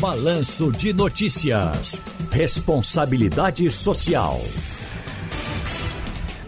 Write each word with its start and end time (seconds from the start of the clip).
Balanço 0.00 0.70
de 0.72 0.92
Notícias. 0.92 2.02
Responsabilidade 2.30 3.70
Social. 3.70 4.34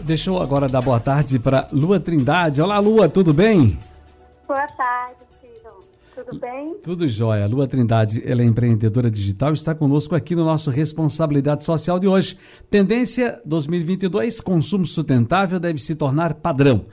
Deixa 0.01 0.29
eu 0.29 0.39
agora 0.39 0.67
dar 0.67 0.81
boa 0.81 0.99
tarde 0.99 1.39
para 1.39 1.67
Lua 1.71 1.99
Trindade. 1.99 2.61
Olá, 2.61 2.77
Lua, 2.77 3.09
tudo 3.09 3.33
bem? 3.33 3.79
Boa 4.47 4.67
tarde, 4.67 5.15
Ciro. 5.41 5.83
Tudo 6.13 6.39
bem? 6.39 6.75
Tudo 6.83 7.09
jóia. 7.09 7.47
Lua 7.47 7.67
Trindade, 7.67 8.21
ela 8.23 8.43
é 8.43 8.45
empreendedora 8.45 9.09
digital 9.09 9.49
e 9.49 9.53
está 9.53 9.73
conosco 9.73 10.13
aqui 10.13 10.35
no 10.35 10.45
nosso 10.45 10.69
Responsabilidade 10.69 11.63
Social 11.65 11.99
de 11.99 12.07
hoje. 12.07 12.37
Tendência 12.69 13.41
2022, 13.45 14.41
consumo 14.41 14.85
sustentável 14.85 15.59
deve 15.59 15.79
se 15.79 15.95
tornar 15.95 16.35
padrão 16.35 16.85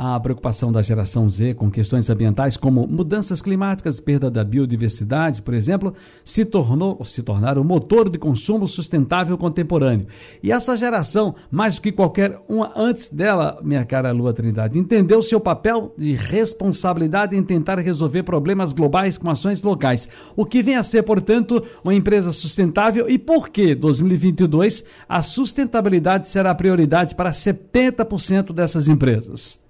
a 0.00 0.20
preocupação 0.20 0.70
da 0.70 0.80
geração 0.80 1.28
Z 1.28 1.54
com 1.54 1.68
questões 1.68 2.08
ambientais 2.08 2.56
como 2.56 2.86
mudanças 2.86 3.42
climáticas, 3.42 3.98
perda 3.98 4.30
da 4.30 4.44
biodiversidade, 4.44 5.42
por 5.42 5.52
exemplo, 5.52 5.92
se 6.24 6.44
tornou 6.44 7.04
se 7.04 7.20
tornaram 7.20 7.62
o 7.62 7.64
motor 7.64 8.08
de 8.08 8.16
consumo 8.16 8.68
sustentável 8.68 9.36
contemporâneo. 9.36 10.06
E 10.40 10.52
essa 10.52 10.76
geração, 10.76 11.34
mais 11.50 11.74
do 11.74 11.80
que 11.80 11.90
qualquer 11.90 12.40
uma 12.48 12.72
antes 12.76 13.08
dela, 13.08 13.58
minha 13.60 13.84
cara 13.84 14.12
Lua 14.12 14.32
Trindade, 14.32 14.78
entendeu 14.78 15.20
seu 15.20 15.40
papel 15.40 15.92
de 15.98 16.12
responsabilidade 16.14 17.36
em 17.36 17.42
tentar 17.42 17.80
resolver 17.80 18.22
problemas 18.22 18.72
globais 18.72 19.18
com 19.18 19.28
ações 19.28 19.62
locais. 19.62 20.08
O 20.36 20.44
que 20.44 20.62
vem 20.62 20.76
a 20.76 20.84
ser, 20.84 21.02
portanto, 21.02 21.60
uma 21.82 21.94
empresa 21.94 22.32
sustentável 22.32 23.10
e 23.10 23.18
por 23.18 23.48
que 23.48 23.74
2022 23.74 24.84
a 25.08 25.22
sustentabilidade 25.22 26.28
será 26.28 26.54
prioridade 26.54 27.16
para 27.16 27.32
70% 27.32 28.52
dessas 28.52 28.86
empresas? 28.86 29.66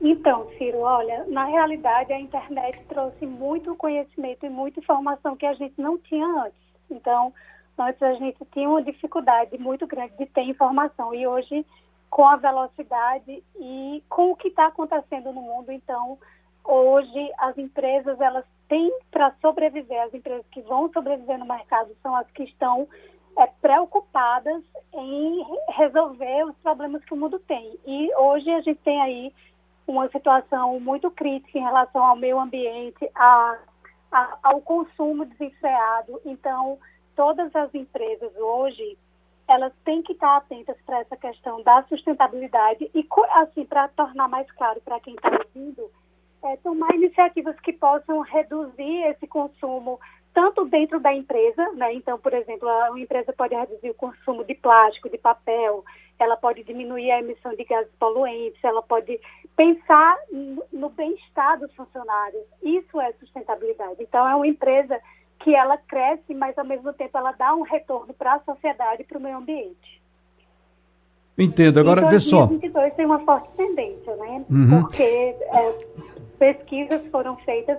Então, 0.00 0.48
Ciro, 0.56 0.78
olha, 0.78 1.24
na 1.26 1.44
realidade 1.44 2.12
a 2.12 2.20
internet 2.20 2.78
trouxe 2.84 3.26
muito 3.26 3.74
conhecimento 3.74 4.46
e 4.46 4.50
muita 4.50 4.78
informação 4.78 5.36
que 5.36 5.46
a 5.46 5.54
gente 5.54 5.74
não 5.80 5.98
tinha 5.98 6.26
antes. 6.26 6.60
Então, 6.88 7.32
antes 7.76 8.00
a 8.02 8.14
gente 8.14 8.38
tinha 8.52 8.68
uma 8.68 8.82
dificuldade 8.82 9.58
muito 9.58 9.86
grande 9.86 10.16
de 10.16 10.26
ter 10.26 10.42
informação 10.42 11.12
e 11.12 11.26
hoje, 11.26 11.66
com 12.08 12.26
a 12.26 12.36
velocidade 12.36 13.42
e 13.56 14.02
com 14.08 14.30
o 14.30 14.36
que 14.36 14.48
está 14.48 14.66
acontecendo 14.66 15.32
no 15.32 15.42
mundo, 15.42 15.72
então, 15.72 16.16
hoje 16.64 17.32
as 17.38 17.58
empresas 17.58 18.20
elas 18.20 18.44
têm 18.68 18.92
para 19.10 19.34
sobreviver, 19.40 20.00
as 20.02 20.14
empresas 20.14 20.46
que 20.52 20.60
vão 20.62 20.92
sobreviver 20.92 21.38
no 21.38 21.46
mercado 21.46 21.90
são 22.02 22.14
as 22.14 22.30
que 22.30 22.44
estão 22.44 22.86
é, 23.36 23.46
preocupadas 23.60 24.62
em 24.94 25.44
resolver 25.70 26.44
os 26.44 26.56
problemas 26.58 27.04
que 27.04 27.14
o 27.14 27.16
mundo 27.16 27.38
tem. 27.40 27.78
E 27.86 28.14
hoje 28.14 28.48
a 28.50 28.60
gente 28.60 28.80
tem 28.80 29.00
aí 29.00 29.32
uma 29.90 30.08
situação 30.10 30.78
muito 30.80 31.10
crítica 31.10 31.58
em 31.58 31.62
relação 31.62 32.04
ao 32.04 32.16
meio 32.16 32.38
ambiente, 32.38 33.08
a, 33.14 33.58
a, 34.12 34.38
ao 34.42 34.60
consumo 34.60 35.24
desenfreado. 35.24 36.20
Então, 36.24 36.78
todas 37.16 37.54
as 37.56 37.74
empresas 37.74 38.34
hoje, 38.36 38.98
elas 39.48 39.72
têm 39.84 40.02
que 40.02 40.12
estar 40.12 40.36
atentas 40.36 40.76
para 40.84 41.00
essa 41.00 41.16
questão 41.16 41.62
da 41.62 41.82
sustentabilidade 41.84 42.90
e, 42.94 43.06
assim, 43.32 43.64
para 43.64 43.88
tornar 43.88 44.28
mais 44.28 44.50
claro 44.52 44.80
para 44.82 45.00
quem 45.00 45.14
está 45.14 45.30
ouvindo, 45.30 45.90
é, 46.44 46.56
tomar 46.58 46.94
iniciativas 46.94 47.58
que 47.60 47.72
possam 47.72 48.20
reduzir 48.20 49.04
esse 49.04 49.26
consumo 49.26 49.98
tanto 50.34 50.66
dentro 50.66 51.00
da 51.00 51.12
empresa, 51.12 51.72
né? 51.72 51.94
Então, 51.94 52.18
por 52.18 52.32
exemplo, 52.32 52.68
a 52.68 53.00
empresa 53.00 53.32
pode 53.32 53.54
reduzir 53.54 53.90
o 53.90 53.94
consumo 53.94 54.44
de 54.44 54.54
plástico, 54.54 55.08
de 55.08 55.18
papel, 55.18 55.84
ela 56.18 56.36
pode 56.36 56.62
diminuir 56.62 57.10
a 57.10 57.18
emissão 57.18 57.54
de 57.54 57.64
gases 57.64 57.92
poluentes, 57.98 58.62
ela 58.62 58.82
pode 58.82 59.20
pensar 59.58 60.16
no 60.72 60.88
bem-estar 60.90 61.58
dos 61.58 61.74
funcionários. 61.74 62.44
Isso 62.62 63.00
é 63.00 63.12
sustentabilidade. 63.14 63.96
Então, 64.00 64.26
é 64.26 64.32
uma 64.36 64.46
empresa 64.46 65.00
que 65.40 65.52
ela 65.52 65.76
cresce, 65.76 66.32
mas 66.32 66.56
ao 66.56 66.64
mesmo 66.64 66.92
tempo 66.92 67.18
ela 67.18 67.32
dá 67.32 67.52
um 67.56 67.62
retorno 67.62 68.14
para 68.14 68.34
a 68.34 68.40
sociedade 68.40 69.02
e 69.02 69.04
para 69.04 69.18
o 69.18 69.20
meio 69.20 69.36
ambiente. 69.36 70.00
Entendo. 71.36 71.80
Agora, 71.80 72.08
vê 72.08 72.20
só. 72.20 72.46
2022 72.46 72.94
tem 72.94 73.06
uma 73.06 73.18
forte 73.24 73.48
tendência, 73.56 74.14
né? 74.14 74.44
Uhum. 74.48 74.82
Porque 74.82 75.02
é, 75.02 75.74
pesquisas 76.38 77.04
foram 77.10 77.36
feitas 77.38 77.78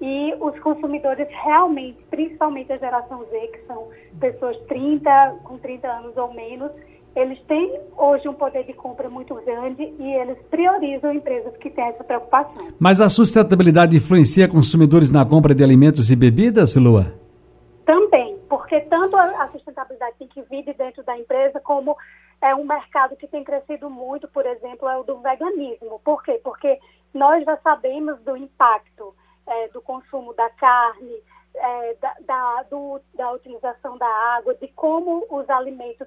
e 0.00 0.34
os 0.40 0.56
consumidores 0.60 1.26
realmente, 1.44 1.98
principalmente 2.10 2.72
a 2.72 2.78
geração 2.78 3.24
Z, 3.24 3.46
que 3.48 3.66
são 3.66 3.88
pessoas 4.20 4.56
30, 4.68 5.40
com 5.42 5.58
30 5.58 5.88
anos 5.88 6.16
ou 6.16 6.32
menos, 6.32 6.70
eles 7.16 7.40
têm 7.46 7.80
hoje 7.96 8.28
um 8.28 8.34
poder 8.34 8.64
de 8.64 8.72
compra 8.72 9.08
muito 9.08 9.34
grande 9.34 9.82
e 9.82 10.14
eles 10.14 10.38
priorizam 10.50 11.12
empresas 11.12 11.56
que 11.56 11.70
têm 11.70 11.84
essa 11.84 12.04
preocupação. 12.04 12.68
Mas 12.78 13.00
a 13.00 13.08
sustentabilidade 13.08 13.96
influencia 13.96 14.48
consumidores 14.48 15.10
na 15.10 15.24
compra 15.24 15.54
de 15.54 15.64
alimentos 15.64 16.10
e 16.10 16.16
bebidas, 16.16 16.76
Lua? 16.76 17.12
Também, 17.84 18.38
porque 18.48 18.80
tanto 18.82 19.16
a 19.16 19.48
sustentabilidade 19.52 20.14
tem 20.18 20.28
que 20.28 20.42
vir 20.42 20.64
de 20.64 20.74
dentro 20.74 21.02
da 21.02 21.18
empresa, 21.18 21.58
como 21.60 21.96
é 22.40 22.54
um 22.54 22.64
mercado 22.64 23.16
que 23.16 23.26
tem 23.26 23.42
crescido 23.42 23.90
muito, 23.90 24.28
por 24.28 24.46
exemplo, 24.46 24.88
é 24.88 24.96
o 24.96 25.02
do 25.02 25.18
veganismo. 25.18 26.00
Por 26.04 26.22
quê? 26.22 26.40
Porque 26.44 26.78
nós 27.12 27.44
já 27.44 27.56
sabemos 27.58 28.20
do 28.20 28.36
impacto 28.36 29.14
é, 29.46 29.68
do 29.68 29.80
consumo 29.80 30.34
da 30.34 30.48
carne, 30.50 31.22
é, 31.54 31.94
da, 31.94 32.14
da, 32.26 32.62
do, 32.70 33.00
da 33.14 33.32
utilização 33.32 33.96
da 33.98 34.06
água, 34.36 34.54
de 34.54 34.68
como 34.68 35.26
os 35.30 35.48
alimentos 35.50 36.06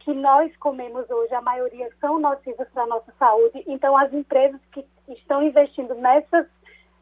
que 0.00 0.12
nós 0.14 0.54
comemos 0.56 1.08
hoje, 1.10 1.34
a 1.34 1.42
maioria 1.42 1.88
são 2.00 2.18
nocivas 2.18 2.68
para 2.70 2.82
a 2.82 2.86
nossa 2.86 3.12
saúde. 3.18 3.62
Então, 3.66 3.96
as 3.96 4.12
empresas 4.12 4.60
que 4.72 4.84
estão 5.08 5.42
investindo 5.42 5.94
nessas, 5.94 6.46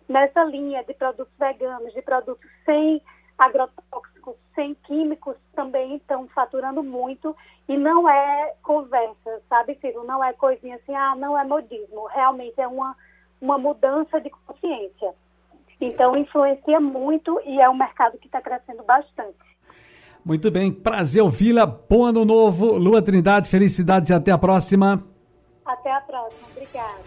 nessa 0.08 0.44
linha 0.44 0.84
de 0.84 0.94
produtos 0.94 1.32
veganos, 1.38 1.92
de 1.92 2.02
produtos 2.02 2.48
sem 2.64 3.00
agrotóxicos, 3.38 4.34
sem 4.54 4.74
químicos, 4.74 5.36
também 5.54 5.96
estão 5.96 6.26
faturando 6.28 6.82
muito. 6.82 7.36
E 7.68 7.76
não 7.76 8.08
é 8.08 8.54
conversa, 8.62 9.42
sabe, 9.48 9.78
Ciro? 9.80 10.02
Não 10.04 10.22
é 10.22 10.32
coisinha 10.32 10.76
assim, 10.76 10.94
ah, 10.94 11.14
não 11.14 11.38
é 11.38 11.44
modismo. 11.44 12.06
Realmente 12.06 12.60
é 12.60 12.66
uma, 12.66 12.96
uma 13.40 13.58
mudança 13.58 14.20
de 14.20 14.28
consciência. 14.30 15.14
Então, 15.80 16.16
influencia 16.16 16.80
muito 16.80 17.40
e 17.44 17.60
é 17.60 17.70
um 17.70 17.76
mercado 17.76 18.18
que 18.18 18.26
está 18.26 18.42
crescendo 18.42 18.82
bastante. 18.82 19.38
Muito 20.24 20.50
bem, 20.50 20.72
prazer 20.72 21.22
ouvi-la. 21.22 21.64
Bom 21.66 22.04
ano 22.04 22.24
novo, 22.24 22.76
Lua 22.76 23.00
Trindade, 23.00 23.48
felicidades 23.48 24.10
e 24.10 24.14
até 24.14 24.30
a 24.30 24.38
próxima. 24.38 25.04
Até 25.64 25.92
a 25.92 26.00
próxima, 26.00 26.48
obrigada. 26.50 26.98